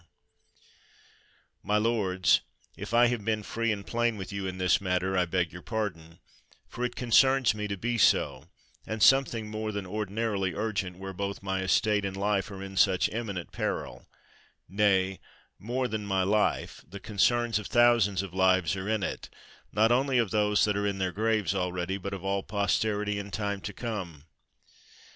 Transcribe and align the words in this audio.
140 1.61 1.61
VANE 1.61 1.61
My 1.61 1.77
lords, 1.77 2.41
if 2.75 2.91
I 2.91 3.05
have 3.05 3.23
been 3.23 3.43
free 3.43 3.71
and 3.71 3.85
plain 3.85 4.17
with 4.17 4.31
you 4.33 4.47
in 4.47 4.57
this 4.57 4.81
matter, 4.81 5.15
I 5.15 5.25
beg 5.25 5.53
your 5.53 5.61
pardon; 5.61 6.17
for 6.67 6.83
it 6.83 6.95
concerns 6.95 7.53
me 7.53 7.67
to 7.67 7.77
be 7.77 7.99
so, 7.99 8.45
and 8.87 9.03
something 9.03 9.47
more 9.47 9.71
than 9.71 9.85
ordinarily 9.85 10.55
urgent, 10.55 10.97
where 10.97 11.13
both 11.13 11.43
my 11.43 11.61
estate 11.61 12.03
and 12.03 12.17
life 12.17 12.49
are 12.49 12.63
in 12.63 12.77
such 12.77 13.11
eminent 13.11 13.51
peril; 13.51 14.07
nay, 14.67 15.19
more 15.59 15.87
than 15.87 16.03
my 16.07 16.23
life, 16.23 16.83
the 16.89 16.99
concerns 16.99 17.59
of 17.59 17.67
thousands 17.67 18.23
of 18.23 18.33
lives 18.33 18.75
are 18.75 18.89
in 18.89 19.03
it, 19.03 19.29
not 19.71 19.91
only 19.91 20.17
of 20.17 20.31
those 20.31 20.65
that 20.65 20.75
are 20.75 20.87
in 20.87 20.97
their 20.97 21.11
graves 21.11 21.53
already, 21.53 21.99
but 21.99 22.11
of 22.11 22.25
all 22.25 22.41
posterity 22.41 23.19
in 23.19 23.29
time 23.29 23.61
to 23.61 23.71
come. 23.71 24.23